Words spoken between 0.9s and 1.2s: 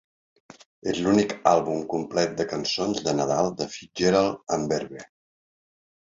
És